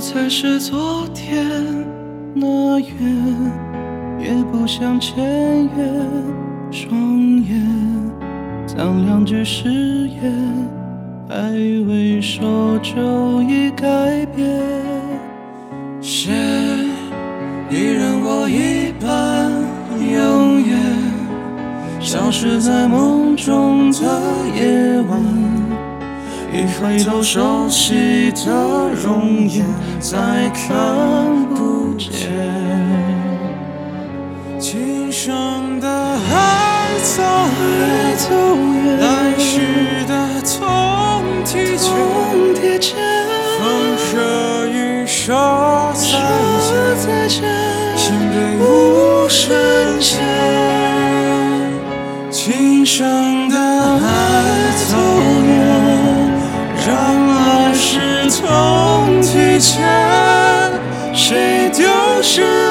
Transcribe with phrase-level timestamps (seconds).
[0.00, 1.46] 才是昨天
[2.34, 2.88] 那远，
[4.18, 5.84] 也不想签约。
[6.70, 6.90] 双
[7.42, 7.60] 眼
[8.66, 9.68] 将两句誓
[10.08, 10.32] 言，
[11.28, 11.52] 还
[11.86, 14.48] 未说就已改变。
[16.00, 16.30] 写
[17.68, 19.52] 你任我一半，
[20.00, 20.78] 永远
[22.00, 23.98] 消失在梦中的
[24.56, 25.39] 夜晚。
[26.52, 29.64] 一回头，熟悉的容颜
[30.00, 32.10] 再看不见。
[34.58, 37.22] 今生的爱走
[37.78, 39.06] 远，来
[39.38, 41.88] 世的痛提前。
[43.60, 43.60] 风
[43.96, 46.02] 车雨说再
[47.28, 47.42] 见，
[47.96, 49.38] 心被无声
[50.00, 50.10] 牵。
[52.30, 53.54] 今生的
[62.22, 62.69] 是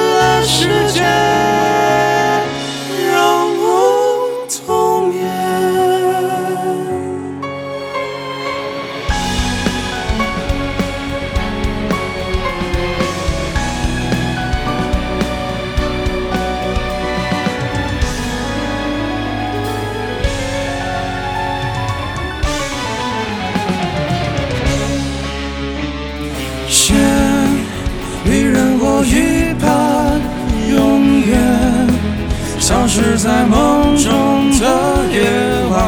[32.69, 34.67] 消失在梦中的
[35.11, 35.23] 夜
[35.71, 35.81] 晚。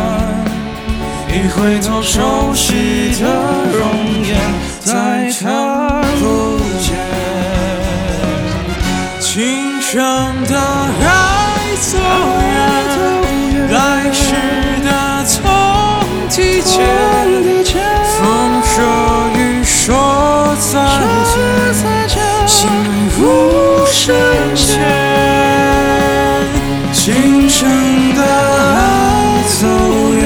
[1.30, 3.28] 一回头，熟悉的
[3.72, 3.80] 容
[4.26, 4.36] 颜
[4.80, 6.98] 再看不见。
[9.20, 10.02] 今生
[10.50, 12.00] 的爱走
[12.42, 14.34] 远，来世
[14.84, 14.90] 的
[15.38, 15.38] 痛
[16.32, 16.84] 提前。
[18.18, 18.26] 风
[18.64, 18.74] 说
[19.38, 20.74] 雨说再
[22.08, 22.18] 见，
[22.48, 22.68] 心
[23.12, 24.16] 被无声
[24.56, 25.01] 牵。
[27.42, 27.68] 今生
[28.14, 29.66] 的爱走
[30.14, 30.24] 远，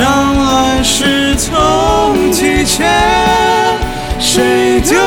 [0.00, 0.02] 让
[0.42, 2.88] 来世痛提前。
[4.18, 4.98] 谁丢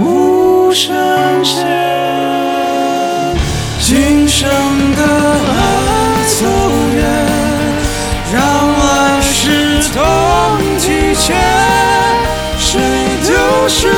[0.00, 0.94] 无声
[1.44, 1.64] 牵。
[3.80, 4.48] 今生
[4.96, 5.54] 的爱
[6.26, 6.44] 走
[6.96, 6.98] 远，
[8.32, 8.36] 让
[8.78, 9.96] 来世痛
[10.80, 11.24] 提前。
[12.58, 12.80] 谁
[13.24, 13.28] 丢
[13.68, 13.88] 失